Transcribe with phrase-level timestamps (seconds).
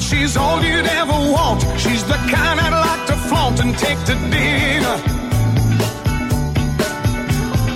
[0.00, 1.62] She's all you'd ever want.
[1.76, 4.96] She's the kind I'd like to flaunt and take to dinner.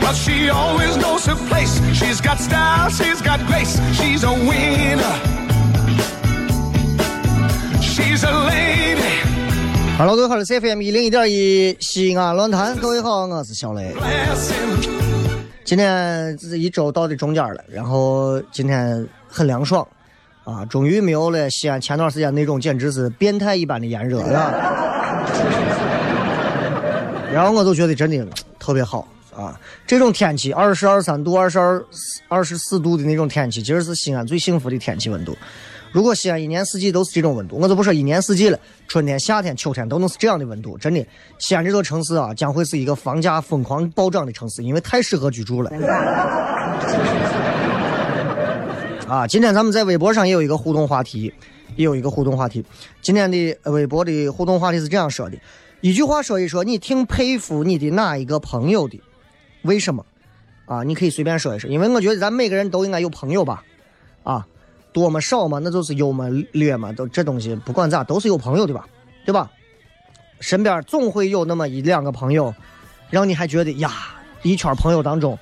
[0.01, 1.81] Well, she always knows her place.
[1.95, 3.79] She's got style, she's got grace.
[3.95, 5.15] She's a winner.
[7.81, 9.21] She's a lady.
[9.99, 13.95] Hello，各位好，这是 CFM 一零一点一西安论坛，各位好，我是小雷。
[15.65, 19.87] 今天这是一周到的中间了，然后今天很凉爽
[20.45, 24.53] 啊，终于没有了西安前段时间那种简直是变态一般的炎热了。
[27.33, 28.27] 然后我就觉得真的
[28.59, 31.83] 特别好啊，这种天气二十二三度、二十二、
[32.29, 35.35] 二十四度的那种天气，其实是西安最幸福的天气温度。
[35.93, 38.59] 如果西安一年四季都是这种温度，我就不说一年四季了，
[38.89, 41.07] 春天、夏天、秋天都能是这样的温度，真的，
[41.39, 45.71] 西安这座城市啊，将会是一个房价疯狂暴涨的城市，因为太适合居住了。
[49.09, 51.33] 啊，今天咱们在微博上也有一个互动话题，
[51.77, 52.65] 也有一个互动话题。
[53.03, 55.37] 今天的微博的互动话题是这样说的：
[55.81, 59.01] 一句话说一说，你挺佩服你的哪一个朋友的？
[59.63, 60.05] 为什么？
[60.67, 63.63] 啊，你可以随便说一说，因为我觉得咱每个人都应该有朋友吧，
[64.23, 64.47] 啊，
[64.93, 68.87] 多么少嘛，那就是有嘛劣嘛，都这东西不管咋都是有朋友的吧，
[69.27, 69.51] 对吧？
[70.41, 72.55] 身边总会有那么一两个朋友，
[73.11, 73.91] 让你还觉得呀，
[74.43, 75.39] 一圈朋友当中，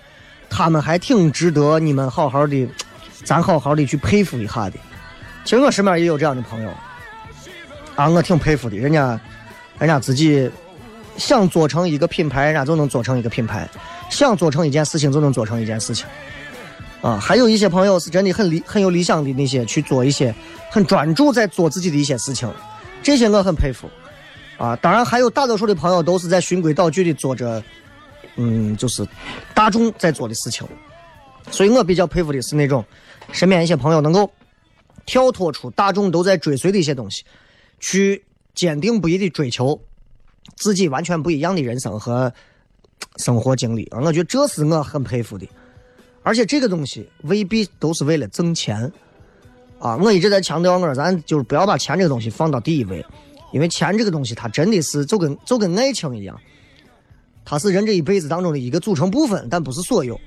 [0.48, 2.68] 他们还挺值得你们好好的，
[3.24, 4.76] 咱好好的去佩服一下的。
[5.44, 6.70] 其实我身边也有这样的朋友，
[7.94, 9.18] 啊，我挺佩服的，人家，
[9.78, 10.50] 人家自己
[11.16, 13.66] 想做成一个品牌，人家就能做成一个品牌；
[14.10, 16.06] 想做成一件事情，就能做成一件事情。
[17.00, 20.34] 啊，还有一些朋友是真的很理很有理想的那些，去做一些
[20.70, 22.52] 很专注在做自己的一些事情，
[23.02, 23.88] 这些我很佩服。
[24.58, 27.62] 啊，当然还有大多数的朋友都是在循规蹈矩的做着，
[28.36, 29.06] 嗯，就是
[29.54, 30.66] 大众在做的事情。
[31.50, 32.84] 所以我比较佩服的是那种
[33.32, 34.30] 身边一些朋友能够
[35.06, 37.24] 跳脱出大众都在追随的一些东西，
[37.78, 38.24] 去
[38.54, 39.80] 坚定不移的追求
[40.56, 42.32] 自己完全不一样的人生和
[43.16, 43.84] 生活经历。
[43.86, 45.48] 啊，我觉得这是我很佩服的。
[46.22, 48.92] 而且这个东西未必都是为了挣钱
[49.78, 49.96] 啊！
[49.96, 53.02] 我一直在强调，我说咱就是不要把钱这个东西放到第一位，
[53.52, 56.38] 因为钱这个东西它真的是就跟就跟爱情一样，
[57.42, 60.20] 它是人这一辈子当中的一个组成部分，但不是所有。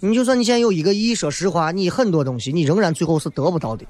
[0.00, 3.84] 你就算你现在有一个亿，说实话，你很多东西你仍然最后是得不到的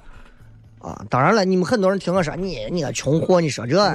[0.81, 1.04] 啊！
[1.09, 3.78] 当然了，你们很多人听我说你你个穷货，你说这。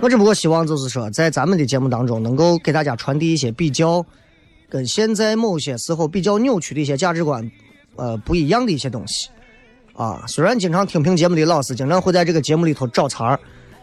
[0.00, 4.04] 我只不过希望就是说，在咱们的节目当中，能够给大家传递一些比较
[4.68, 7.50] 跟现在某些时候比较扭曲的一些价值观，
[7.96, 9.28] 呃，不一样的一些东西。
[9.94, 13.38] 啊，虽然经常听评节目的老师经常会在这个节目里头找茬儿，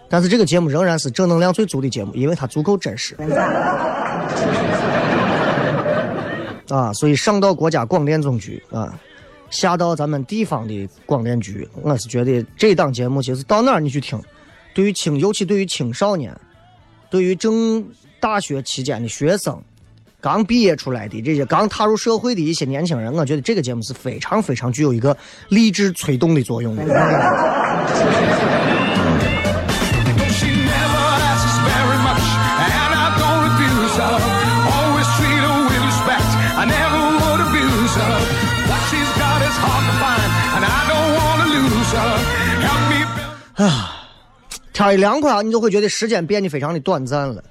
[0.10, 3.16] 但是这个节目仍然是正能量最足的节目，因为它足够真实。
[6.70, 8.98] 啊，所以上到国家广电总局啊，
[9.50, 14.22] 下到咱们地方的广电局，我是觉得这档节目其实到哪儿你去听。
[14.74, 16.34] 对于青，尤其对于青少年，
[17.10, 17.84] 对于正
[18.20, 19.60] 大学期间的学生，
[20.22, 25.18] 刚毕业出来的这些刚踏入社会的一些年轻人，我觉得这个节目是非常非常具有一个
[25.50, 26.84] 励志催动的作用的。
[44.80, 47.44] 天一凉快啊，你就会觉得时间变得非常的短暂了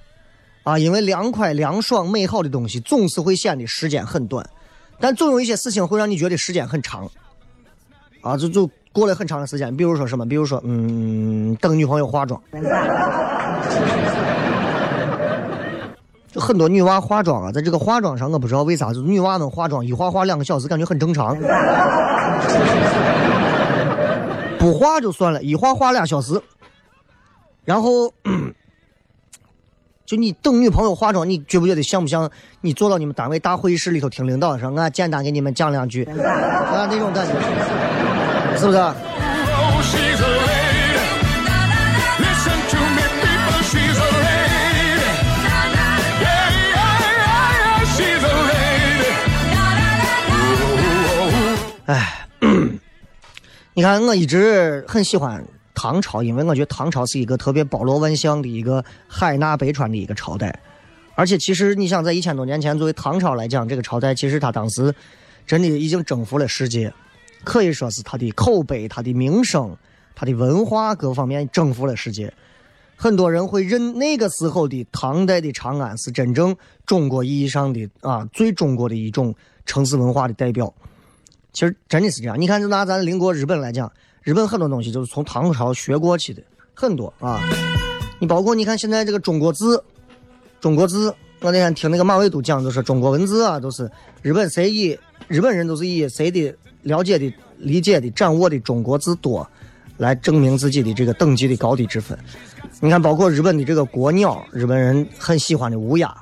[0.62, 4.48] 啊，因为凉快、凉爽、美好的东西总是会显得时间很短，
[4.98, 7.06] 但总有一些事情会让你觉得时间很长
[8.22, 9.76] 啊，就就过了很长的时间。
[9.76, 10.26] 比如说什么？
[10.26, 12.40] 比如说，嗯，等女朋友化妆。
[16.32, 21.36] 就很多女娃化妆啊，在这个化妆上，我不知道为啥，就女娃们化妆一化化两个小时，感觉很正常。
[24.58, 26.40] 不化就算了，一化化俩小时。
[27.68, 28.10] 然后，
[30.06, 32.30] 就你等女朋友化妆，你觉不觉得像不像
[32.62, 37.34] 你坐到你们单位大会议室里头听领导说，俺简单给你们讲两句啊那种感觉，
[38.56, 38.94] 是不是？Oh,
[39.82, 40.96] she's a lady.
[42.24, 45.12] Listen to me, people, she's a lady.
[45.44, 46.00] Yeah, yeah,
[46.72, 49.12] yeah, yeah, she's a lady.
[50.32, 50.40] Oh,
[51.20, 52.72] oh, oh.
[53.74, 55.44] 你看，我一直很喜欢
[55.80, 60.58] 唐朝，因为我觉得唐朝是一个特别包罗万象的一个海纳百川的一个朝代。
[61.14, 64.92] 而且，其实你想，在一千多年前，作为唐朝来讲，这个朝代其实它当时
[65.46, 66.92] 真的已经征服了世界，
[67.44, 69.76] 可以说是它的口碑、它的名声、
[70.16, 72.32] 它的文化各方面征服了世界。
[72.96, 79.32] 很多人会认那个时候的唐代的长安是真正中国意义上的啊最中国的一种
[79.64, 80.74] 城市文化的代表。
[81.52, 82.40] 其实真的是这样。
[82.40, 83.92] 你看，就拿咱邻国日本来讲，
[84.22, 86.42] 日本很多东西就是从唐朝学过去的，
[86.74, 87.40] 很多啊。
[88.18, 89.82] 你包括你看现在这个中国字，
[90.60, 93.90] 中国字，我那天听那个马未都讲，就说中国文字啊，都是
[94.22, 94.98] 日本谁以
[95.28, 99.48] 日本人都是以谁的了解的、理解的、掌握的中国字多，
[99.96, 102.18] 来证明自己的这个等级的高低之分。
[102.80, 106.14] 你看，包括日本的这个国鸟，日本人很喜欢的乌鸦，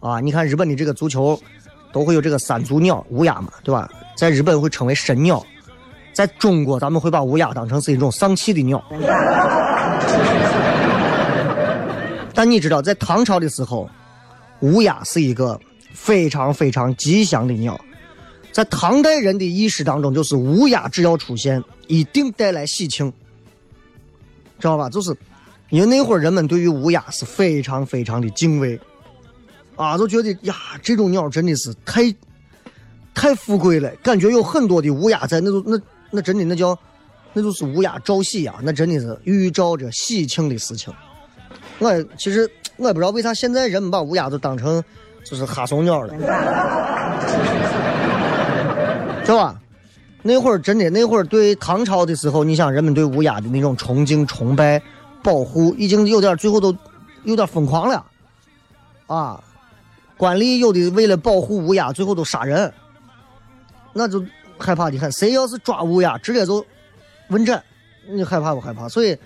[0.00, 1.38] 啊，你看日本的这个足球
[1.92, 3.90] 都会有这个三足鸟乌鸦嘛，对吧？
[4.16, 5.44] 在日本会称为神鸟，
[6.18, 8.82] 在中国咱们会把乌鸦当成是一种丧气的鸟。
[12.34, 13.88] 但你知道，在唐朝的时候，
[14.58, 15.56] 乌鸦是一个
[15.92, 17.80] 非常非常吉祥的鸟。
[18.50, 23.12] 在唐代人的意识当中，就是乌鸦只要出现，一定带来喜庆，
[24.58, 24.90] 知道吧？
[24.90, 25.16] 就是
[25.70, 28.76] 因为那会儿人们对于乌鸦是非常非常的敬畏，
[29.76, 32.12] 啊，就觉得呀，这种鸟真的是太
[33.14, 36.78] 太富贵了，感觉有很多的乌鸦在，那都那那真的那叫
[37.32, 40.92] 那就是乌鸦招喜呀，那真的是预兆着喜庆的事情。
[41.78, 44.82] 我其实我也不知道为啥现在人们把乌鸦都当成
[45.24, 46.14] 就是哈怂鸟了，
[49.24, 49.60] 是吧？
[50.22, 54.82] 那会儿真的，那会儿对唐朝的时候，你想人们对乌鸦的那种崇敬、崇拜、
[55.22, 56.76] 保护，已经有点最后都
[57.24, 58.04] 有点疯狂了，
[59.06, 59.40] 啊！
[60.16, 62.72] 官吏有的为了保护乌鸦，最后都杀人，
[63.92, 64.22] 那就
[64.58, 65.10] 害怕的很。
[65.12, 66.64] 谁要是抓乌鸦，直接就
[67.28, 67.62] 问斩，
[68.10, 68.88] 你害怕不害怕？
[68.88, 69.16] 所以。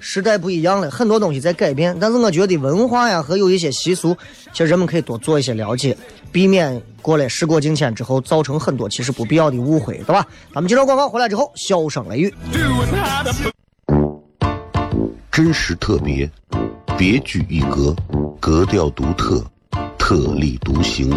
[0.00, 4.14] 时代不一样了，很多东西在改变，但是我觉得文化呀和有一些习俗，
[4.52, 5.96] 其实人们可以多做一些了解，
[6.30, 10.26] 避免过来时过境迁之后造成很多其实不必要的误会，对吧？
[10.52, 12.34] 咱们接着广告回来之后，笑声雷雨。
[15.30, 16.28] 真实特别，
[16.98, 17.96] 别具一格，
[18.40, 19.42] 格调独特，
[19.96, 21.16] 特立独行，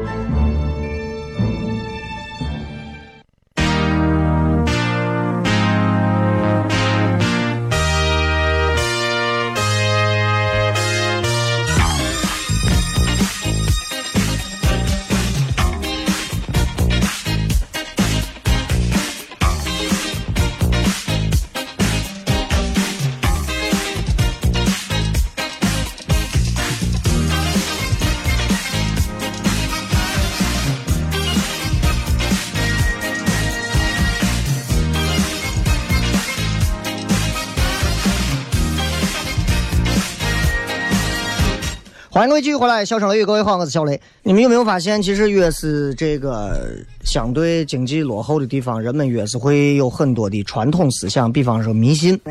[42.13, 43.97] 欢迎各位继续回来，笑声雷雨，各位好，我是小雷。
[44.21, 46.75] 你们有没有发现，其实越是这个
[47.05, 52.19] 相对经济落后的地方，人们越是会有很多的传统思想，比方说迷信，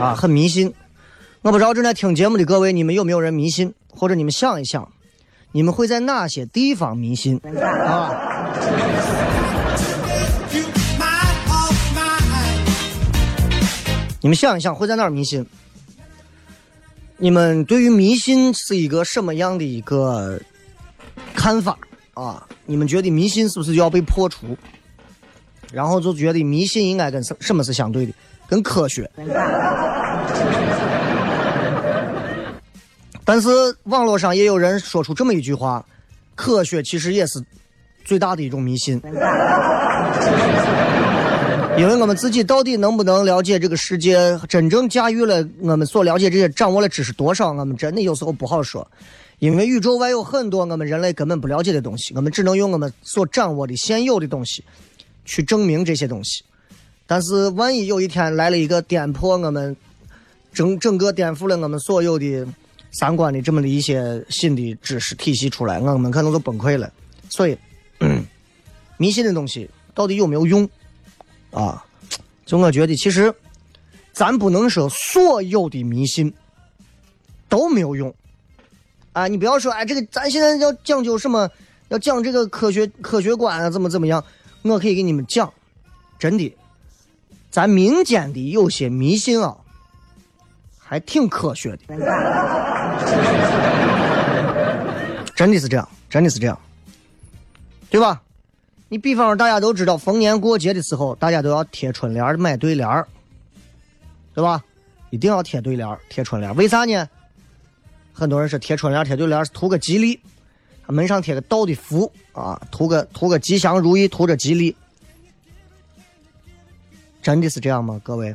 [0.00, 0.72] 啊，很迷信。
[1.42, 4.88] 我不知道正在听节目的各位，你们有没有人迷信，或者你们想一想，
[5.52, 8.10] 你们会在哪些地方迷信啊？
[14.22, 15.44] 你们想一想，会在哪儿迷信？
[17.16, 20.40] 你们对于迷信是一个什么样的一个
[21.34, 21.78] 看法
[22.14, 22.46] 啊？
[22.66, 24.56] 你们觉得迷信是不是就要被破除？
[25.72, 28.12] 然后就觉得迷信应该跟什什么是相对的？
[28.48, 29.10] 跟科学。
[33.24, 33.48] 但是
[33.84, 35.84] 网络上也有人说出这么一句话：
[36.34, 37.42] 科学其实也是
[38.04, 39.00] 最大的一种迷信。
[41.76, 48.88] 因为我们自己到底能不能了解这个世界，真正驾驭了我们所了解这些、掌握了知识多少，我们真的有时候不好说。
[49.40, 54.62] 因为宇宙外有很多我们人类根本不了解的东西，我们只能用我们所掌握的现有的东西
[55.24, 56.44] 去证明这些东西。
[57.06, 59.76] 但是万一有一天来了一个颠破我们
[60.52, 62.46] 整整个颠覆了我们所有的
[62.92, 66.90] 三观的这么的一些新的知识体系出来，我们可能就崩溃了。
[67.28, 67.58] 所以，
[68.96, 70.68] 迷信的东西到底有没有用？
[71.54, 71.82] 啊，
[72.44, 73.34] 就我觉得，其实
[74.12, 76.34] 咱不能说所有的迷信
[77.48, 78.12] 都没有用。
[79.12, 81.48] 啊，你不要说，哎，这个咱现在要讲究什么？
[81.88, 84.24] 要讲这个科学科学观啊，怎么怎么样？
[84.62, 85.52] 我可以给你们讲，
[86.18, 86.56] 真的，
[87.50, 89.56] 咱民间的有些迷信啊，
[90.78, 91.82] 还挺科学的，
[95.36, 96.58] 真的是这样，真的是这样，
[97.90, 98.20] 对吧？
[98.88, 103.04] 你比方说，大家都知道，逢年过节的时候，大家都要贴春联、买对联，
[104.34, 104.62] 对吧？
[105.10, 106.54] 一定要贴对联、贴春联。
[106.54, 107.08] 为啥呢？
[108.12, 110.20] 很多人说贴春联、贴对联是图个吉利，
[110.86, 114.76] 门上贴个道的福啊，图个图个吉祥如意，图着吉利。
[117.22, 118.00] 真的是这样吗？
[118.04, 118.34] 各位，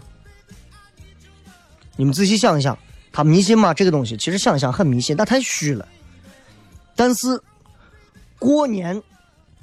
[1.95, 2.77] 你们仔细想一想，
[3.11, 3.73] 他迷信吗？
[3.73, 5.87] 这个东西其实想想很迷信，但太虚了。
[6.95, 7.39] 但是
[8.39, 9.01] 过年。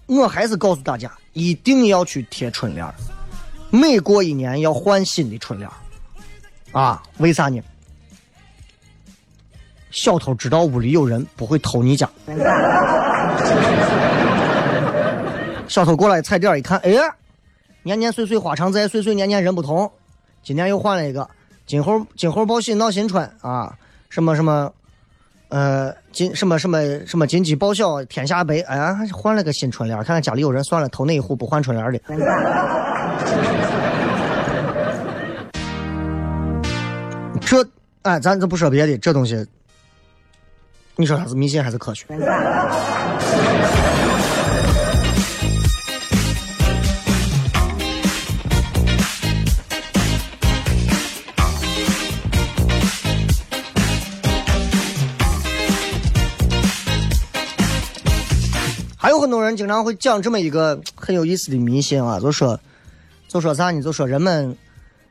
[0.06, 2.86] 我还是告诉大家，一定要去贴春联
[3.70, 5.68] 每过一年要换新的春联
[6.72, 7.60] 啊，为啥呢？
[9.90, 12.08] 小偷知道屋里有人，不会偷你家。
[15.68, 16.92] 小偷过来踩点一看，哎，
[17.82, 19.90] 年年岁岁花常在，岁岁年年人不同。
[20.42, 21.28] 今年又换了一个，
[21.66, 23.76] 今后今后报喜闹新春啊，
[24.08, 24.72] 什么什么。
[25.48, 32.00] 呃，金什么什么什么金鸡报晓天下白，哎呀，换了个新春联，看看家里有人，算了，偷哪一户不换春联的？
[37.40, 37.64] 这，
[38.02, 39.46] 哎，咱这不说别的，这东西，
[40.96, 42.04] 你说它是迷信还是科学？
[59.06, 62.58] 还有很多人经常会讲这么一个 很有意思的迷信啊，就说，
[63.28, 63.80] 就说啥呢？
[63.80, 64.58] 就说人们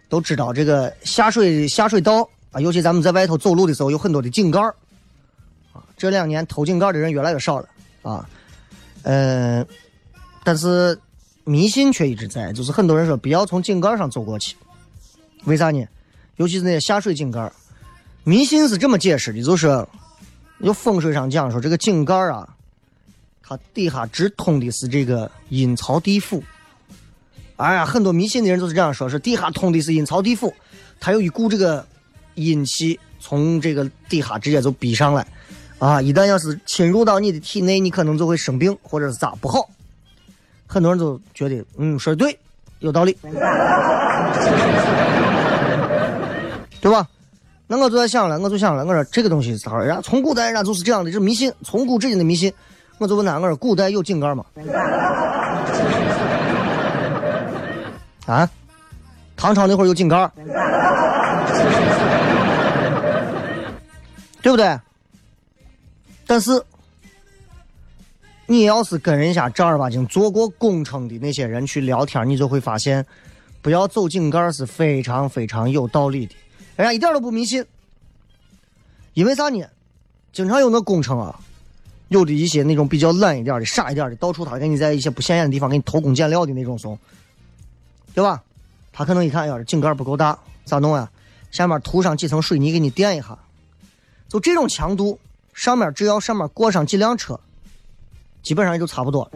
[0.10, 4.60] 都知道这个下水下水道啊，尤其咱们在外头走路的时候，有很多的井盖
[5.72, 5.82] 啊。
[5.96, 7.70] 这两年偷井盖的人越来越少了
[8.02, 8.28] 啊，
[9.04, 9.66] 嗯，
[10.44, 11.00] 但是
[11.46, 14.58] 迷信却一直在，就是很多人说不要从井盖上走过去，
[15.46, 15.88] 为啥呢？
[16.36, 17.50] 尤其是那些下水井盖
[18.26, 19.88] 迷信是这么解释的，就是
[20.58, 22.46] 有风水上讲说这个井盖啊。
[23.48, 26.44] 它底下直通的是这个阴曹地府，
[27.58, 30.52] 哎呀，很多迷信的人都是这样说，是底下通的是阴曹地府，
[31.00, 31.86] 它有一股这个
[32.34, 35.28] 阴气从这个底下直接就逼上来，
[35.78, 39.70] 啊，一旦要是侵入到你的体内，你可能就会生病或者是咋不好。
[40.66, 42.36] 很多人都觉得，嗯，说的对，
[42.80, 43.16] 有道理，
[46.82, 47.08] 对吧？
[47.68, 52.52] 那我就在想了，我就想了，我说这个东西咋人家从古代人家就是这样的，这迷信，从古至今的迷信。
[52.98, 54.46] 我就问他，我说古代有井盖吗？
[58.26, 58.50] 啊？
[59.38, 60.32] 唐朝那会儿有井盖，
[64.42, 64.80] 对不对？
[66.26, 66.64] 但是，
[68.46, 73.06] 你要是跟人家正儿八经做过工程的那些人去聊天，你就会发现，
[73.62, 76.34] 不要走井盖是非常非常有道理的。
[76.78, 77.64] 人家一点都不迷信，
[79.14, 79.64] 因为啥呢？
[80.32, 81.38] 经常有那工程啊。
[82.10, 86.98] 有的一些那种比较懒一点的、傻一点的，到处他给你在一些不显眼的地方给你偷工减料的那种怂，
[88.14, 88.42] 对吧？
[88.94, 91.10] 他可能一看，哎呀，井盖不够大，咋弄啊？
[91.52, 93.38] 下面涂上几层水泥给你垫一下，
[94.30, 95.20] 就这种强度，
[95.54, 97.40] 上面只要上面过上几辆车，
[98.44, 99.30] 基本上也就差不多，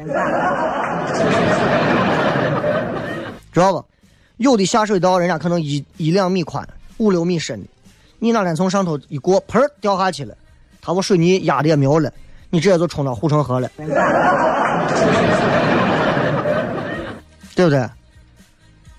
[3.52, 3.84] 知道吧？
[4.38, 7.68] 有的下水道人家可能一一两米宽，五六米深的，
[8.20, 10.38] 你哪天从上头一过，砰掉下去了，
[10.82, 12.14] 他把水泥压的也没有了，
[12.50, 13.70] 你直接就冲到护城河了，
[17.56, 17.80] 对不对？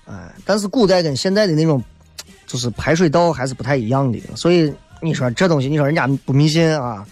[0.05, 1.83] 哎，但是古代跟现在的那种，
[2.47, 7.05] 就是排水道还是不太一样的，所以你说这东西，你说人家不迷信啊，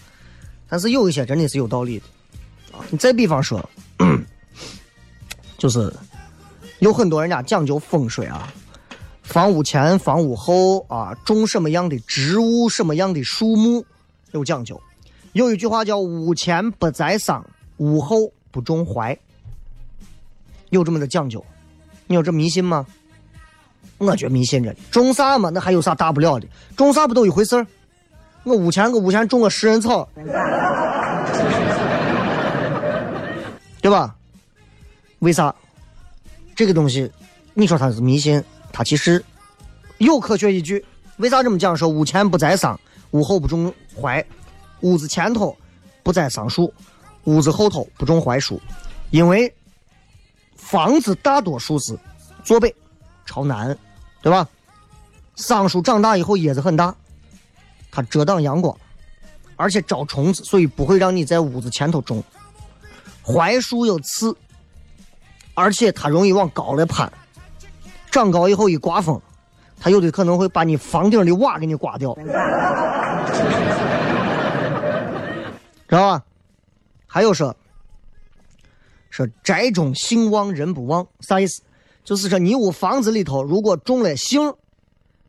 [0.68, 2.04] 但是有一些真的是有道理的。
[2.88, 3.68] 你再比方说，
[5.58, 5.92] 就是
[6.78, 8.50] 有很多人家讲究风水啊，
[9.22, 13.84] 房屋前、房屋后啊，种什么样的植物、什么样的树木
[14.32, 14.80] 有讲究。
[15.32, 17.44] 有一句话叫“屋前不栽桑，
[17.76, 19.16] 屋后不种槐”，
[20.70, 21.44] 有这么的讲究。
[22.06, 22.84] 你有这迷信吗？
[23.98, 24.76] 我觉得迷信着呢。
[24.90, 25.50] 种啥嘛？
[25.50, 26.48] 那还有啥大不了的？
[26.76, 27.66] 种啥不都一回事儿？
[28.42, 30.08] 我屋前，我屋前种个食人草，
[33.80, 34.16] 对吧？
[35.20, 35.54] 为啥？
[36.56, 37.10] 这个东西，
[37.54, 39.24] 你说它是迷信，它其实
[39.98, 40.84] 有科学依据。
[41.18, 41.76] 为啥这么讲？
[41.76, 42.80] 说屋前不栽桑，
[43.12, 44.24] 屋后不种槐，
[44.80, 45.56] 屋子前头
[46.02, 46.72] 不栽桑树，
[47.24, 48.60] 屋子后头不种槐树，
[49.10, 49.52] 因为。
[50.56, 51.98] 房子大多数是
[52.44, 52.72] 坐北
[53.24, 53.76] 朝南，
[54.20, 54.46] 对吧？
[55.34, 56.94] 桑树长大以后叶子很大，
[57.90, 58.76] 它遮挡阳光，
[59.56, 62.22] 而且招虫子，所以不会让你在屋子前头种。
[63.22, 64.36] 槐树有刺，
[65.54, 67.10] 而且它容易往高了攀，
[68.10, 69.20] 长高以后一刮风，
[69.80, 72.14] 它有的可能会把你房顶的瓦给你刮掉，
[75.90, 76.24] 知道吧？
[77.06, 77.54] 还有说。
[79.10, 81.62] 说宅中兴旺人不旺，啥意思？
[82.04, 84.54] 就是说你屋房子里头如果种了杏，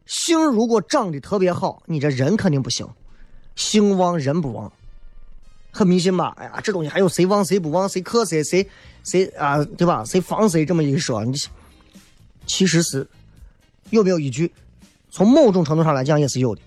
[0.06, 2.88] 杏如果长得特别好，你这人肯定不行。
[3.56, 4.71] 兴旺人不旺，
[5.71, 6.36] 很迷信吧？
[6.38, 8.69] 哎呀，这东西还有谁旺谁不旺，谁克谁谁
[9.04, 10.06] 谁啊，对吧？
[10.06, 11.36] 谁防谁这么一说，你
[12.45, 13.10] 其实是
[13.89, 14.54] 有没有依据？
[15.10, 16.62] 从某种程度上来讲也是有的。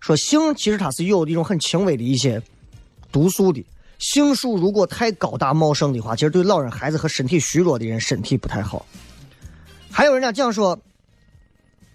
[0.00, 2.42] 说性其实它是有的一种很轻微的一些
[3.10, 3.64] 毒素的。
[3.98, 8.86] 杏树如果太高大茂盛的话，其实对老人、孩子和身体虚弱的人身体不太好。
[9.90, 10.78] 还有人家讲说，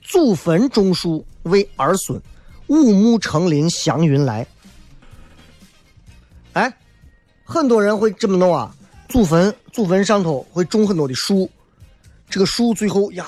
[0.02, 2.22] 祖坟种树为儿孙，
[2.68, 4.46] 五木成林祥云来。
[6.52, 6.78] 哎，
[7.46, 8.76] 很多人会这么弄啊，
[9.08, 11.50] 祖坟祖坟上头会种很多的树，
[12.30, 13.26] 这个树最后呀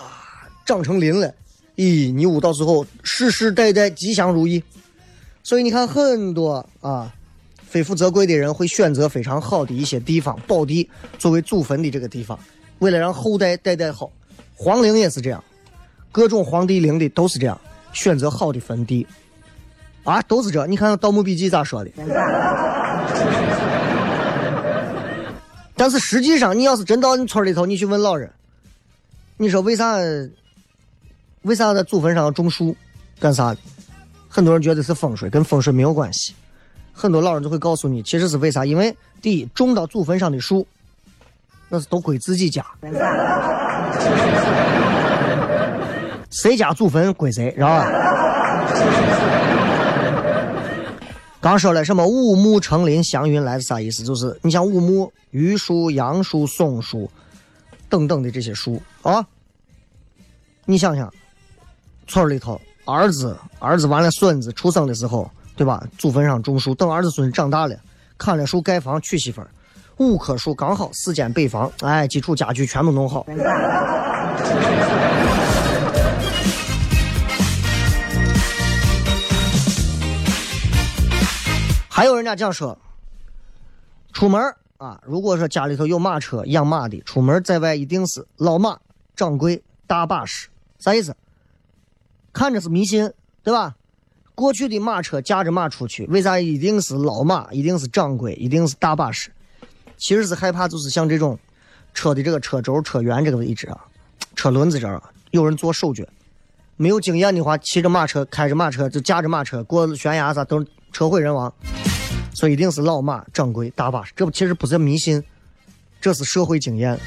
[0.66, 1.34] 长成林了，
[1.78, 4.62] 咦，你屋到时候世世代代吉祥如意。
[5.44, 7.10] 所以你看很多啊。
[7.68, 12.40] 非富则贵的人会选择非常好的一些地方宝地作为祖坟的这个地方，
[12.80, 14.12] 为了让后代代代好。
[14.54, 15.44] 皇陵也是这样，
[16.12, 17.60] 各种皇帝陵的都是这样，
[17.92, 19.06] 选择好的坟地。
[20.04, 20.66] 啊，都是这。
[20.68, 21.92] 你看《盗墓笔记》咋说的？
[25.76, 28.32] 但是实际上，你要是真到你村里头，你去问老人，
[29.36, 29.98] 你说为啥？
[31.42, 32.76] 为啥在祖坟上要种树？
[33.20, 33.54] 干啥？
[34.30, 36.34] 很多人觉得是风水，跟风水没有关系。
[36.98, 38.66] 很多老人就会告诉你，其实是为啥？
[38.66, 40.66] 因为第一，种到祖坟上的树，
[41.68, 42.66] 那是都归自己家，
[46.32, 47.86] 谁家祖坟归谁，知道吧？
[51.42, 54.02] 刚说了什么五木成林祥云来是啥意思？
[54.02, 57.12] 就是你像五木、榆树、杨树、松树
[57.90, 59.24] 等等的这些树啊，
[60.64, 61.14] 你想想，
[62.08, 65.30] 村里头儿子儿子完了孙子出生的时候。
[65.56, 65.82] 对吧？
[65.98, 67.76] 祖坟上种树，等儿子孙长大了，
[68.18, 69.50] 砍了树盖房娶媳妇儿，
[69.98, 73.26] 五棵树刚好四间北房，哎，基础家具全部弄好。
[81.90, 82.78] 还有人家讲说，
[84.12, 88.78] 出门啊，如果说家里头有马车养马的，出门在外一定是老马
[89.16, 91.16] 掌柜大把式，啥意思？
[92.34, 93.10] 看着是迷信，
[93.42, 93.74] 对吧？
[94.36, 99.32] 过去的马车驾着马出去，为啥一定是老马，一定是掌柜，一定是大把式？
[99.98, 101.40] 其实是害怕，就是像这种
[101.94, 103.80] 车的这个车轴、车辕这个位置啊，
[104.36, 106.04] 车轮子这儿有人做手脚，
[106.76, 111.52] 没有经验的话，骑着马车、开着马车就驾着马车过悬崖啥都车毁人亡。
[112.34, 115.24] 所以一定是老马、掌柜、大把式，这不其实不是迷信，
[116.02, 117.00] 这是社会经验。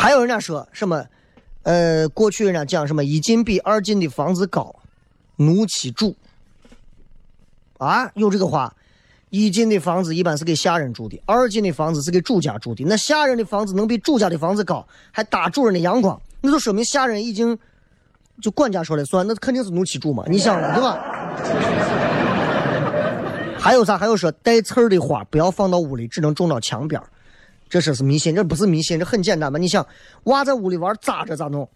[0.00, 1.04] 还有人家说什么？
[1.62, 4.74] 呃，过去人家讲什么一进比二进的房子高，
[5.36, 6.16] 奴妻主。
[7.76, 8.74] 啊，有这个话，
[9.28, 12.82] 一进的房子一般是给下人住的，二进的房子是给主家住的。
[12.84, 17.58] 那下人的房子能比主家的房子高，还打主人的阳光，那就说明下人已经
[18.40, 20.24] 就管家说了算，那肯定是怒气主嘛。
[20.28, 20.98] 你想对吧？
[23.58, 23.98] 还有啥？
[23.98, 27.06] 还有说带刺儿的花不要放到屋里，只能种到墙边儿。
[27.70, 29.58] 这说是迷信，这不是迷信，这很简单嘛。
[29.58, 29.86] 你想，
[30.24, 31.66] 娃在屋里玩咋着咋弄？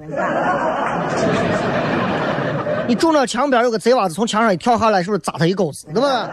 [2.86, 5.86] 你种到墙边有个贼娃子从墙上一跳下来，是不是扎他一钩子？
[5.94, 6.28] 对吧？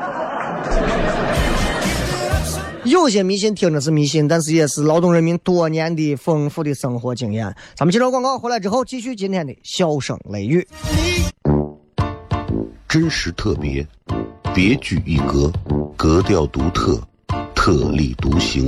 [2.83, 7.45] 有些迷信听着是迷信，但是也是劳动人民多年的丰富的生活经验。
[7.75, 10.67] 咱们接着广告回来之后，继续今天的笑声雷雨。
[12.89, 13.87] 真实特别，
[14.53, 15.53] 别具一格，
[15.95, 16.99] 格调独特，
[17.53, 18.67] 特立独行，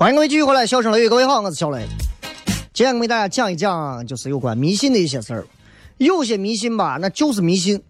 [0.00, 1.86] 欢迎各位继续回来，笑声雷雨，各位好，我是小雷。
[2.72, 5.46] 今天我给大家讲一讲，就是有关迷信的一些事儿。
[5.98, 7.82] 有些迷信吧，那就是迷信。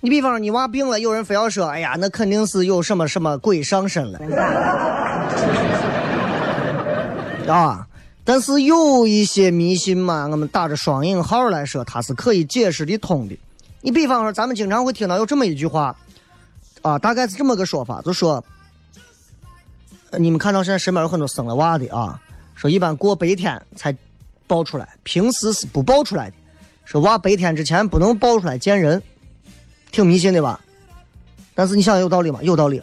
[0.00, 4.18] 你比方说你娃病了，有人非要说，哎呀，那肯定是有什么什么鬼上身了，
[7.46, 7.86] 啊。
[8.24, 13.38] 但是有一些迷信嘛，我们打着双引号来说，它是可以解释的通的。
[13.82, 15.94] 你比方说，咱们经常会听到有这么一句话，
[16.82, 18.44] 啊，大概是这么个说法，就说。
[20.18, 22.20] 你们看到现在身边有很多生了娃的啊，
[22.54, 23.96] 说一般过白天才
[24.46, 26.36] 抱出来，平时是不抱出来的。
[26.84, 29.02] 说娃白天之前不能抱出来见人，
[29.90, 30.60] 挺迷信的吧？
[31.54, 32.40] 但是你想有道理吗？
[32.42, 32.82] 有道理。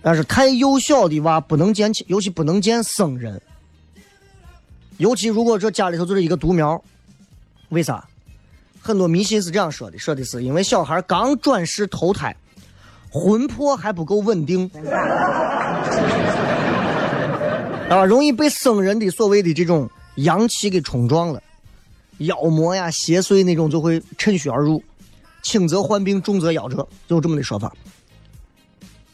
[0.00, 3.40] 但是太幼小的娃不能见亲，尤其不能见生人。
[4.96, 6.82] 尤其如果这家里头就是一个独苗，
[7.68, 8.04] 为啥？
[8.80, 12.34] 很多迷信是这样说的，说的是因为小孩刚转世投胎。
[13.14, 14.70] 魂魄还不够稳定，
[17.90, 21.42] 啊，容易被生人的所谓的这种阳气给冲撞了，
[22.18, 24.82] 妖魔呀、邪祟那种就会趁虚而入，
[25.42, 27.72] 轻则患病，重则夭折，就这么的说法。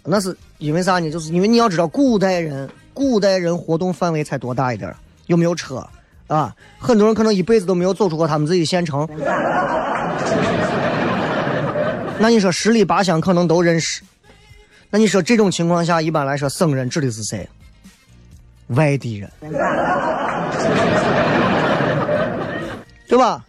[0.04, 1.10] 那是因为啥呢？
[1.10, 4.94] 就是因为你要知道，古代人，古代人活动范围才多大一点
[5.26, 5.84] 有没有车
[6.28, 6.54] 啊？
[6.78, 9.06] 很多人可能一辈子都没有走出过他们自己县城。
[12.20, 14.02] 那你说十里八乡可能都认识，
[14.90, 17.48] 那你说这种情况下，一般来说僧人指的是谁？
[18.68, 19.30] 外地人，
[23.06, 23.44] 对吧？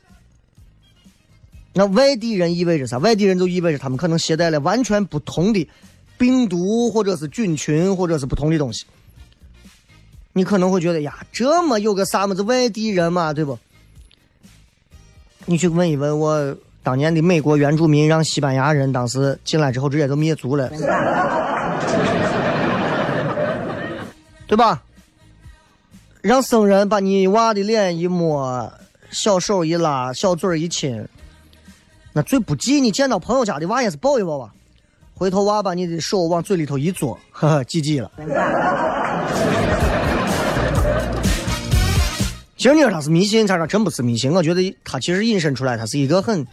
[1.73, 2.97] 那外地人意味着啥？
[2.97, 5.67] 外地人就意味着他们可能携带了完全不同的
[6.17, 8.85] 病毒，或者是菌群，或者是不同的东西。
[10.33, 13.57] 你可能会觉得呀，这么有个啥么子外地人嘛，对不？
[15.45, 16.57] 你去问一问我。
[16.89, 20.67] 当年的美国原住民让西班牙人当时进来之后直接就灭族了，
[24.47, 24.81] 对吧？
[26.21, 28.73] 让僧人把你娃的脸一摸，
[29.11, 31.07] 小手一拉，小嘴一亲，
[32.11, 34.51] 那最不济你见到朋友家的娃也是抱一抱吧。
[35.13, 38.11] 回头娃把你的手往嘴里头一嘬，呵呵，挤挤了。
[42.57, 44.31] 其实你说他是迷信，他说真不是迷信。
[44.31, 46.47] 我觉得他其实引申出来，他是一个很。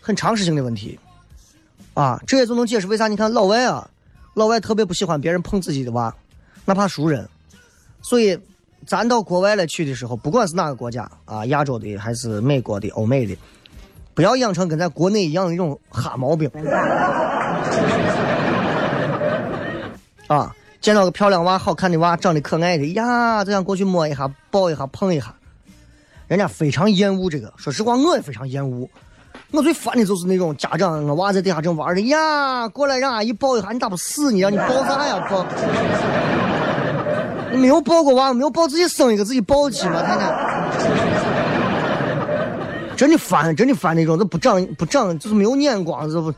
[0.00, 0.98] 很常识性的问题，
[1.94, 3.88] 啊，这也就能解释为啥你看老外啊，
[4.34, 6.14] 老外特别不喜欢别人碰自己的娃，
[6.64, 7.28] 哪怕熟人，
[8.00, 8.38] 所以
[8.86, 13.36] 咱到国外来去的时候，不管是哪个国家啊，亚洲的还是美国的、欧美的，
[14.14, 16.50] 不要养成跟在国内一样的一种哈毛病。
[20.28, 25.34] 啊，见到个漂亮娃、好看的娃、长得可爱的呀，就想过去摸一下、抱一下、碰一下。
[26.28, 28.88] 人家非常厌恶这个，说实话，我也非常厌恶。
[29.52, 34.40] 我最烦的就是那种家长，我娃在底下正玩的呀，过来让阿姨抱一下，你咋不死你？
[34.40, 35.26] 让你抱啥呀？
[35.28, 35.44] 抱？
[37.50, 40.02] 你没有抱过娃，没有抱自己生一个自己抱起吗？
[40.02, 40.32] 看看，
[42.96, 46.32] 真的烦，真的烦那种，这不长不长，就是没有眼光，这不，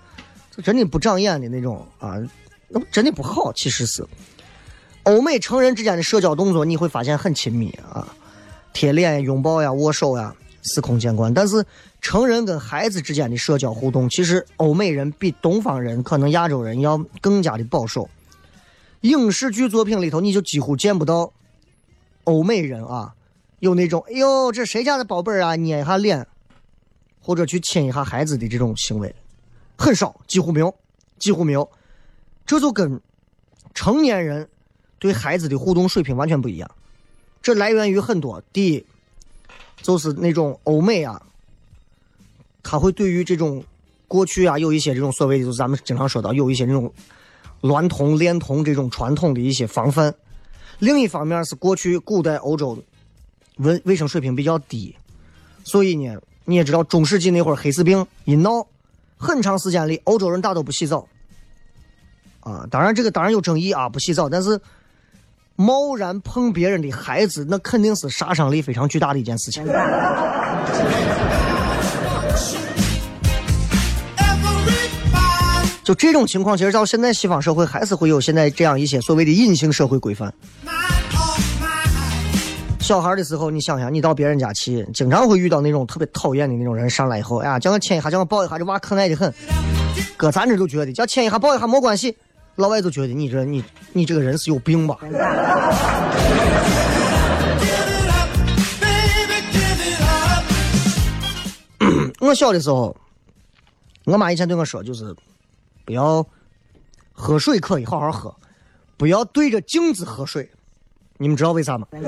[0.50, 2.16] 这真的不长眼的那种啊，
[2.68, 3.52] 那真的不好。
[3.52, 4.02] 其实是
[5.02, 8.08] 欧美成人之间的社交动作，你会发现很亲密啊，
[8.72, 11.32] 贴脸、拥抱呀、握手呀，司空见惯。
[11.32, 11.64] 但是
[12.00, 18.08] 成人跟孩子之间的社交互动，其实欧美人比东方人，可能亚洲人要更加的保守。
[19.02, 21.32] 影视剧作品里头，你就几乎见不到
[22.24, 23.14] 欧美人啊，
[23.58, 26.24] 有那种“哎呦，这谁家的宝贝儿啊”，捏一下脸，
[27.20, 29.12] 或者去亲一下孩子的这种行为，
[29.76, 30.72] 很少，几乎没有，
[31.18, 31.68] 几乎没有。
[32.46, 33.00] 这就跟
[33.74, 34.48] 成年人
[35.00, 36.70] 对孩子的互动水平完全不一样。
[37.40, 38.86] 这来源于很多，第一，
[39.82, 41.20] 就是那种欧美啊，
[42.62, 43.62] 他会对于这种
[44.08, 46.92] 过去啊有一些这种所谓的，就是咱们经常说到有一些这种。
[47.62, 50.12] 娈童、恋童这种传统的一些防范，
[50.80, 52.76] 另一方面是过去古代欧洲
[53.58, 54.96] 卫卫生水平比较低，
[55.62, 58.66] 所以呢，你也知道中世纪那会儿黑死病一闹，
[59.16, 61.06] 很长时间里欧洲人大都不洗澡。
[62.40, 64.60] 啊，当然这个当然有争议啊，不洗澡，但是
[65.62, 69.64] 贸然碰别人的孩子，那肯定是杀伤力非常巨大的一件事情。
[75.84, 80.34] 就这种情况，其实到现在西方社会还是会有现在这样一些所谓的隐性社会规范。
[82.80, 89.32] 小孩的时候，你想想，你到别人家去，经常会遇到那种特别讨厌的那种人上来以后，哎呀，叫我亲一下，叫我抱一下，这娃可爱的很。
[90.16, 92.16] 搁咱这就觉得叫亲一下、抱一下没关系，
[92.56, 94.98] 老外都觉得你这你你这个人是有病吧？
[102.20, 102.96] 我小的时候，
[104.04, 105.14] 我妈以前对我说，就是。
[105.84, 106.24] 不要
[107.12, 108.32] 喝水可以好好喝，
[108.96, 110.48] 不要对着镜子喝水。
[111.18, 111.84] 你们知道为啥吗？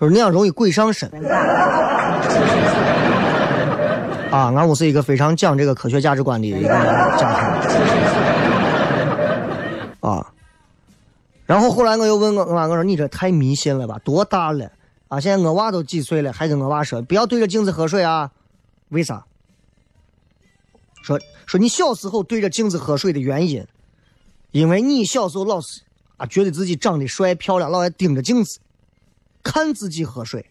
[0.00, 1.10] 就是那样容易鬼上身。
[4.30, 7.70] 啊，俺屋是一个非常讲这个科学价值观的一个家庭。
[10.00, 10.32] 啊，
[11.46, 13.98] 然后后来我又问我我妈，我说你这太迷信了吧？
[14.04, 14.70] 多大了？
[15.08, 18.30] 啊，现在我娃都几岁了，还跟我娃说不要对着镜子喝水啊？
[18.90, 19.24] 为啥？
[21.02, 23.66] 说说你小时候对着镜子喝水的原因，
[24.52, 25.80] 因为你小时候老是
[26.18, 28.60] 啊觉得自己长得帅漂亮，老爱盯着镜子
[29.42, 30.46] 看自己喝水，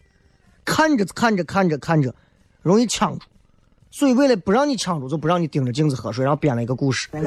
[0.64, 2.14] 看着看着看着看着
[2.62, 3.26] 容易呛住，
[3.90, 7.08] 所以为了不让你呛住，就不让你盯着镜子喝水，然后编了一个故事。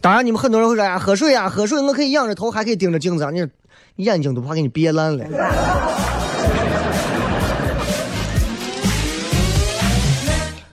[0.00, 5.24] 当然，你们很多人会说呀，喝水呀，喝水我可以仰着头，还可以盯着镜子，你眼睛都怕给你憋烂了。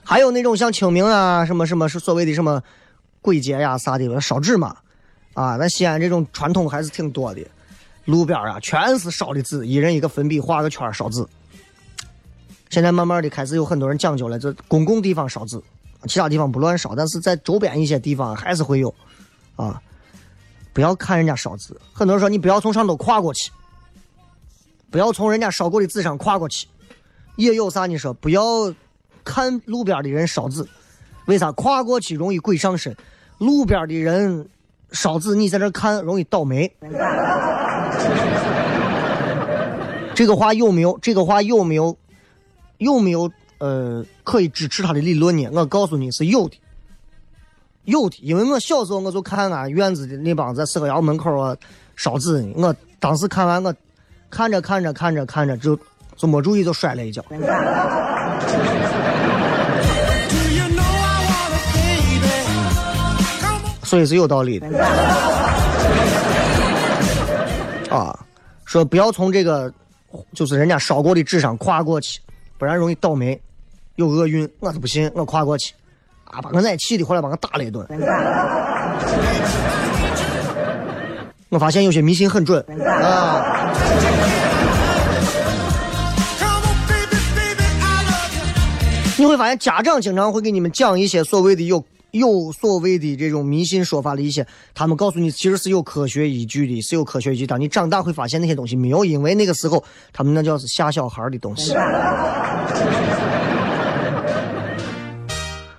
[0.04, 2.62] 还有那种像清明啊，什么什么是所谓的什么
[3.20, 4.76] 鬼节呀啥的，烧纸嘛，
[5.34, 7.40] 啊，咱西安这种传统还是挺多的。
[8.06, 11.22] 路边啊，全是烧的纸，一人一个粉笔画个圈烧纸。
[12.70, 15.60] 现在慢慢的开始有很多人讲究了，这公共地方烧纸，
[16.08, 18.92] 其他地方不乱烧，但是在周边一些地方还是会有。
[19.56, 19.80] 啊，
[20.72, 23.52] 不要看人家烧纸，很多人说你不要从上头跨过去，
[24.90, 26.66] 不要从人家烧过的纸上跨过去。
[27.36, 28.42] 也有啥你说不要。
[29.28, 30.64] 看路边的人烧纸，
[31.24, 32.96] 为啥跨过去容易鬼上身？
[33.38, 34.48] 路边的人
[34.92, 36.72] 烧纸，你在这看容易倒霉。
[40.14, 40.98] 这个话有没有？
[41.02, 41.96] 这个话有没有？
[42.78, 43.30] 有没有？
[43.58, 45.48] 呃，可以支持他的理论呢？
[45.50, 46.60] 我告诉你是有的，
[47.84, 48.18] 有的。
[48.20, 51.56] 因为我小时候我就看俺院子的那帮在四合窑门口啊
[51.96, 53.74] 烧纸呢，我当时看完我
[54.28, 55.78] 看着看着看着看着就
[56.16, 57.24] 就没注意就摔了一跤。
[63.82, 64.68] 所以是有道理的
[67.90, 68.18] 啊，
[68.64, 69.72] 说不要从这个
[70.32, 72.20] 就是人家烧过的纸上跨过去，
[72.58, 73.40] 不然容易倒霉，
[73.94, 74.48] 有厄运。
[74.60, 75.74] 我是不信，我跨过去，
[76.24, 77.86] 啊，把我奶气的，后来把我打了一顿。
[81.48, 83.72] 我发现有些迷信很准啊。
[89.18, 91.84] 你会发现家长经常会给你们讲一些所谓的有。
[92.18, 97.46] 有所谓的这种迷信说法的一些，他们告诉你其实是有科学依据的，是有科学依据。
[97.46, 101.72] 当你长大会发现那些东西没有，因为那个时候他们那叫是吓小孩的东西。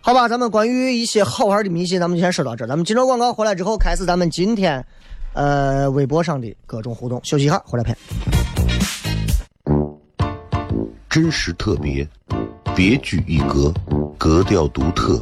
[0.02, 2.66] 好吧，咱们关于一些好玩的迷信，咱们就先说到这。
[2.66, 4.86] 咱们进着广告回来之后，开始咱们今天
[5.34, 7.20] 呃微博上的各种互动。
[7.24, 7.98] 休息一下，回来片。
[11.10, 12.08] 真实特别，
[12.76, 13.74] 别具一格，
[14.18, 15.22] 格调独特，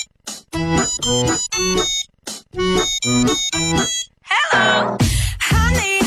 [0.99, 1.23] Hello.
[5.39, 6.03] honey，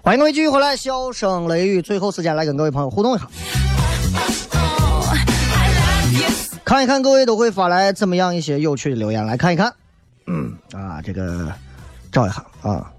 [0.00, 3.28] 欢迎各位继续回来，笑声雷雨，最后时间来跟各位朋友互动一下，
[6.68, 9.72] 看一看各位都会发来怎么样一些有趣的留言，来看一看。
[10.26, 11.50] 嗯啊，这个
[12.12, 12.92] 照一下啊。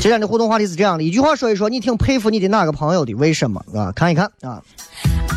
[0.00, 3.12] 今天的互动话题是这样的，一句话说一说，你挺佩服你的哪个朋友的？
[3.14, 3.90] 为什么啊？
[3.96, 4.62] 看一看啊。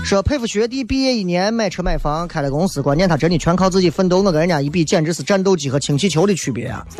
[0.05, 6.85] 说佩服学弟毕业一年买车买房开了公司，关键他真的全靠自己奋斗，我跟人家一比，简直是战斗机和氢气球的区别啊！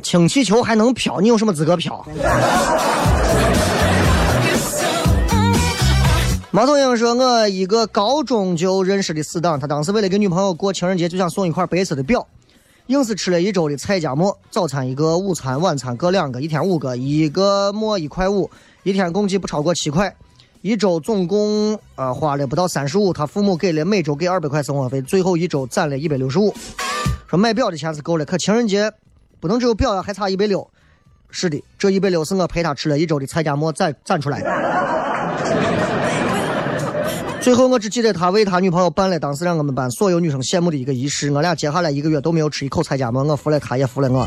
[0.00, 2.06] 氢气球还能飘，你有什么资格飘？
[6.54, 12.24] 马头鹰说：“我一个高中就认识的死党，他当时为了给女朋友过情人节，就想送一块白色的表，
[12.86, 18.48] 硬是吃了一周的菜夹馍，早餐一个，午餐晚餐各两个，一天五个，一个馍一块五，
[18.84, 20.14] 一天共计不超过七块，
[20.62, 26.54] 一周总共呃花了不到三十五，他父母给了每周给二百块生活费，最后一周攒了一百六十五。
[27.26, 28.92] 说买表的钱是够了，可情人节
[29.40, 30.70] 不能只有表呀，还差一百六。
[31.30, 34.83] 是的，这一百六是我陪他吃了一周的菜夹馍攒攒出来的。”
[37.44, 41.30] 最后，我只记得他为他女朋友办了当时让我们班所有女生羡慕的一个仪式。
[41.30, 44.26] 我俩接下来一个月都没有吃一口菜夹馍，我服了他，也服了我。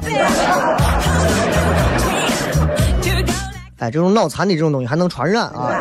[3.80, 5.72] 哎，这种脑残的这种东西还能传染啊！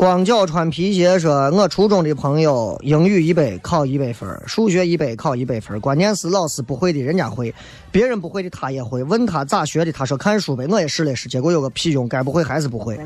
[0.00, 7.54] 光脚穿皮鞋说，我初中的朋友英语一百考一百分，数学一百考一百分，关键是老师不会的人家会，
[7.92, 9.02] 别人不会的他也会。
[9.02, 10.66] 问他咋学的，他说看书呗。
[10.70, 12.98] 我也试了试，结果有个屁用，该不会还是不会。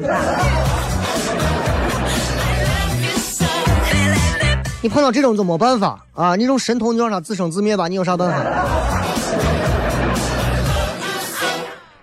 [4.81, 6.37] 你碰到这种就没办法啊！
[6.37, 8.39] 你这种神童，你让他自生自灭吧，你有啥办法？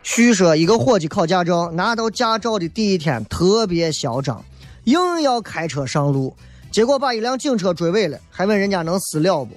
[0.03, 4.43] 据说一个伙计考驾照，拿到驾照的第一天特别嚣张，
[4.86, 6.36] 硬要开车上路，
[6.71, 9.55] 结果把一辆警车追尾了，还问人家能私了不？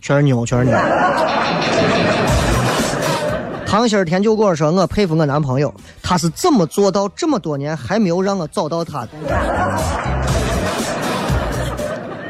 [0.00, 0.72] 确实牛，确实牛。
[3.66, 9.08] 糖心甜酒果说：“我佩服我男朋友，他是怎么做到这么多年还没有让我找到他的？”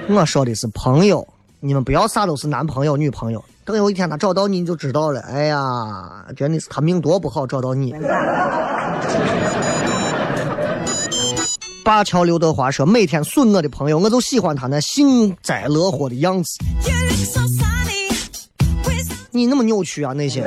[0.08, 1.26] 我说的是朋友，
[1.60, 3.44] 你们不要啥都是男朋友、女朋友。
[3.66, 5.20] 等有一天他找到你，你就知道了。
[5.22, 7.92] 哎呀，真的是他命多不好，找到你。
[11.84, 16.58] 灞桥刘德华说：“每天损我的朋友，我就喜欢他那幸灾乐祸的样子。
[19.32, 20.44] 你那么扭曲啊，那些。”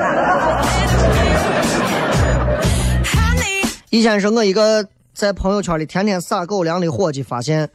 [3.90, 7.70] 以前是我一个在朋友圈里天天撒狗粮的伙计，发现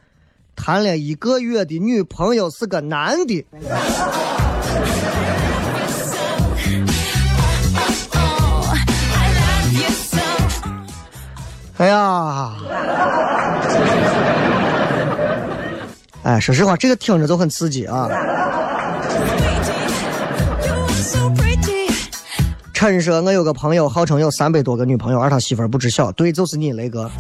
[0.57, 3.45] 谈了一个月的女朋友是个男的。
[11.85, 12.51] 哎呀，
[16.24, 18.09] 哎，说实话，这个听着就很刺激啊。
[22.72, 26.11] 陈说，我有个朋友号称有三百多个女朋友，而他媳妇儿不知晓。
[26.12, 27.11] 对，就是你雷哥，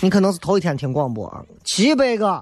[0.00, 2.40] 你可能是头一天听广播啊，七百个。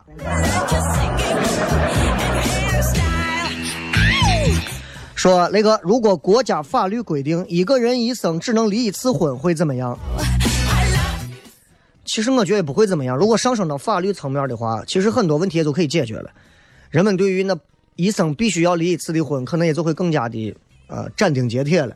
[5.14, 9.98] 说雷哥，如果国家法律规定一个人一生只能离一次婚，会怎么样？
[12.04, 13.16] 其实我觉得不会怎么样。
[13.16, 16.30] 如果上升到法律层面的话，其实很多问题也就可以解决了。
[16.90, 17.56] 人们对于那
[17.94, 20.56] 一生必须要离一次的婚，可能也就会更加的
[20.88, 21.94] 呃斩钉截铁了。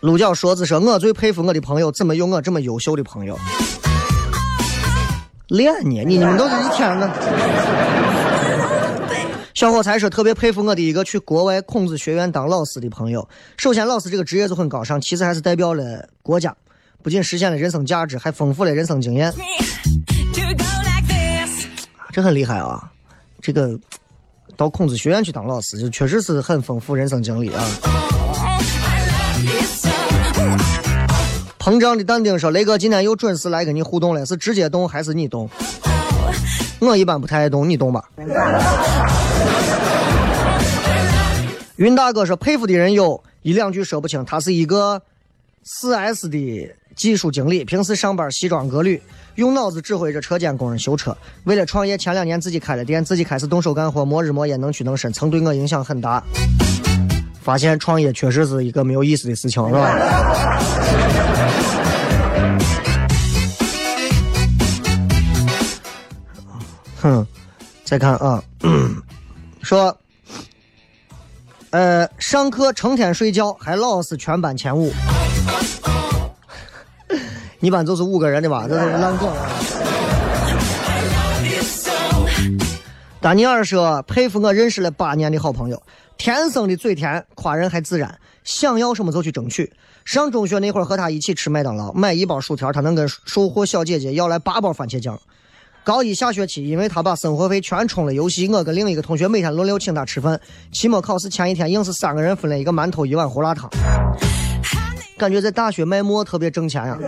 [0.00, 3.38] 鹿角说子说，我最佩服我的朋友怎么有我这么优秀的朋友。
[5.48, 8.03] 练呢，你你们都是一天的。
[9.54, 13.26] 小伙才说特别佩服我的一个去国外孔子学院当老师的朋友。
[13.56, 16.52] 首先，老师这个职业就很高尚；其次，还是代表了国家，
[17.04, 19.32] 不仅实现了人生价值，还丰富了人生经验.
[22.12, 22.90] 这很厉害啊！
[23.40, 23.78] 这个
[24.56, 27.64] 到孔子学院去当老师，就确实是很丰富人生经历啊。
[27.84, 27.94] Oh.
[31.60, 35.48] 膨胀的淡定说：“雷哥今天又准时来跟你互动了，是直接动还是你动？
[36.80, 38.04] 我一般不太爱动，你动吧。”
[41.76, 45.02] 云大哥说：“佩服的人有一两句说不清，他是一个
[45.66, 49.02] 4S 的技术经理，平时上班西装革履，
[49.34, 51.16] 用脑子指挥着车间工人修车。
[51.42, 56.22] 为了创业，前两年自己开了店，自己开始动手干活，没日没夜，能屈能伸，曾对我影响很大。
[57.42, 59.98] 发现创业确实是一个没有意思的事情，是吧？”
[67.04, 67.26] 哼，
[67.84, 68.42] 再看啊，
[69.62, 69.94] 说，
[71.68, 74.90] 呃，上课成天睡觉，还老是全班前五。
[77.60, 79.30] 一般就是五个人的吧，这是烂梗。
[83.20, 85.82] 丹尼尔说：“佩服我认识了八年的好朋友，
[86.16, 89.70] 天生的嘴甜，夸人还自然，想要什么就去争取。
[90.06, 95.20] 上中学那会儿和他一起吃麦当劳，买一包薯条，他能跟售货小姐姐要来八包番茄酱。
[95.84, 100.40] 高一下学期，因为他把生活费全充了游戏，我跟另一个同学每天轮流请他吃饭。
[100.72, 103.68] 期末考试前一天，硬是三个人分了一个馒头一碗胡辣汤，
[105.18, 106.98] 感觉在大学卖馍特别挣钱呀、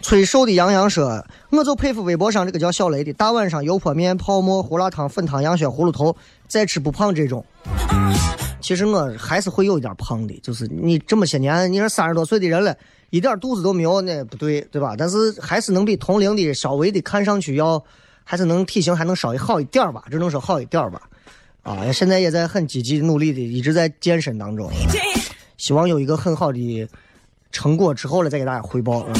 [0.00, 1.22] 催瘦的杨洋说
[1.52, 6.16] ：“我就佩服微博上这个叫小雷的，大晚上油泼面、泡馍、胡辣汤、粉汤、羊血、葫芦头，
[6.48, 7.44] 再吃不胖这种。
[8.62, 12.74] 其实我还是会有一点胖的，就是你这么些年，你说三十多岁的人了，
[13.10, 14.94] 一点肚子都没有，那不对，对吧？
[14.96, 17.82] 但是还是能比同龄的稍微的看上去要，
[18.24, 21.02] 还是能体型还能稍微好一点吧，只能说好一点吧。
[21.62, 24.70] 啊，现在也在很积极努力的，一直在健身当中，
[25.56, 26.88] 希望有一个很好的
[27.50, 29.06] 成果之后了再给大家汇报。
[29.08, 29.14] 嗯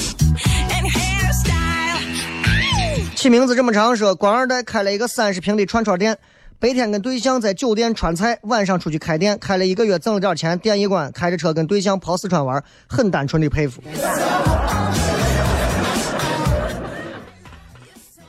[3.14, 6.16] 起名字这么长，说官二代开了一个三十平的串串店，
[6.58, 13.82] 白天跟对象在酒店川菜，晚上出去开店，开了一个月挣了点钱，店一关，开着车跟对象跑四川玩，很单纯的佩服。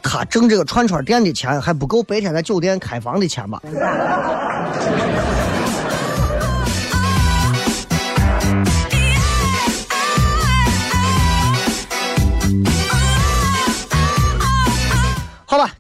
[0.02, 3.62] 他挣这个串串店的钱还不够白天在酒店开房的钱吧？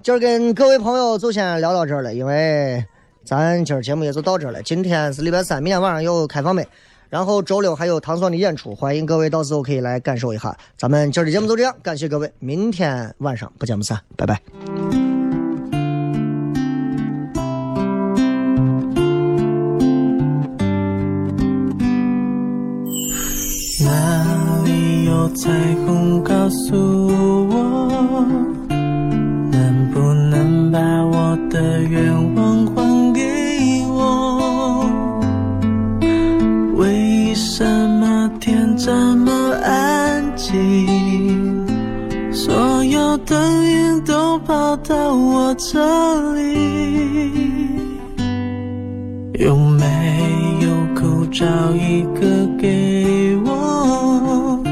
[0.07, 2.81] 今儿跟各位朋友就先聊到这儿了，因为
[3.25, 4.63] 咱今儿节目也就到这儿了。
[4.63, 6.65] 今天是礼拜三，明天晚上有开放麦，
[7.09, 10.57] 然后周六还有糖蒜的演出，欢迎各位到时候可以来感受一下。
[10.77, 14.41] 咱们今儿的节目就这样，感谢各位，明天晚上不见不散，拜拜。
[23.83, 25.51] 哪里有彩
[25.85, 26.77] 虹告诉
[27.49, 28.25] 我，
[43.27, 46.47] 灯影都跑到我这里。
[49.33, 49.85] 有没
[50.61, 54.63] 有口罩一个给我？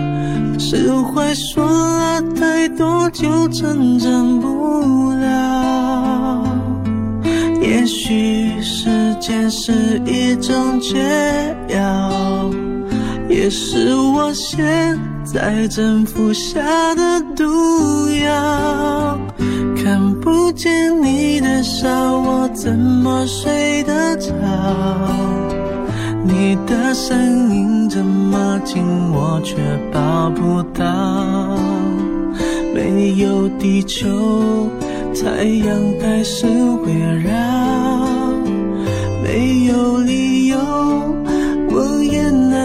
[0.57, 6.43] 是坏说了太多就成真不了。
[7.61, 8.89] 也许时
[9.19, 10.97] 间是一种解
[11.67, 12.49] 药，
[13.27, 16.59] 也是我现在正服下
[16.95, 17.43] 的毒
[18.23, 19.19] 药。
[19.75, 24.31] 看不见你的笑，我怎么睡得着？
[26.23, 29.55] 你的声音这么近，我却
[29.91, 31.55] 抱不到。
[32.73, 34.07] 没有地球，
[35.13, 35.67] 太阳
[36.01, 37.31] 还是围绕。
[39.23, 40.57] 没有理由，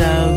[0.00, 0.29] show.